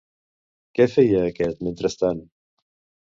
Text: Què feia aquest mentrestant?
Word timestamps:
Què 0.79 0.87
feia 0.95 1.21
aquest 1.27 1.61
mentrestant? 1.67 2.25